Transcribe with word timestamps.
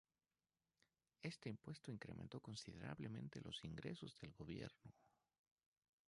Este 1.21 1.49
impuesto 1.49 1.91
incrementó 1.91 2.39
considerablemente 2.39 3.39
los 3.41 3.63
ingresos 3.63 4.17
del 4.19 4.33
gobierno. 4.33 4.91